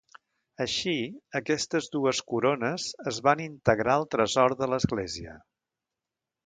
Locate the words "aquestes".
1.39-1.91